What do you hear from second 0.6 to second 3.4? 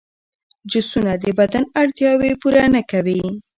جوسونه د بدن اړتیاوې پوره نه کوي.